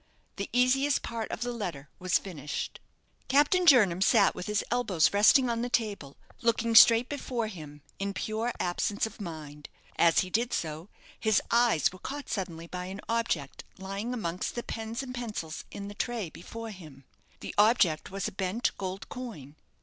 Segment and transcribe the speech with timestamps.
[0.37, 2.79] The easiest part of the letter was finished.
[3.27, 8.15] Captain Jernam sat with his elbows resting on the table, looking straight before him, in
[8.15, 9.69] pure absence of mind.
[9.97, 14.63] As he did so, his eyes were caught suddenly by an object lying amongst the
[14.63, 17.03] pens and pencils in the tray before him.
[17.41, 19.55] That object was a bent gold coin.